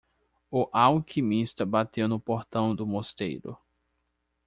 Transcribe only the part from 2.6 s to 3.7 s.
do mosteiro.